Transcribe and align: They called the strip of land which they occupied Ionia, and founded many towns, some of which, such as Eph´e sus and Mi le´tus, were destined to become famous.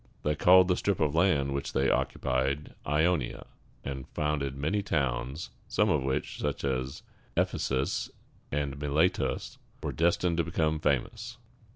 They 0.23 0.33
called 0.33 0.67
the 0.67 0.75
strip 0.75 0.99
of 0.99 1.13
land 1.13 1.53
which 1.53 1.73
they 1.73 1.87
occupied 1.91 2.73
Ionia, 2.87 3.45
and 3.83 4.07
founded 4.15 4.55
many 4.57 4.81
towns, 4.81 5.51
some 5.67 5.91
of 5.91 6.01
which, 6.01 6.39
such 6.39 6.63
as 6.63 7.03
Eph´e 7.37 7.59
sus 7.59 8.09
and 8.51 8.79
Mi 8.81 8.87
le´tus, 8.87 9.59
were 9.83 9.91
destined 9.91 10.37
to 10.37 10.43
become 10.43 10.79
famous. 10.79 11.37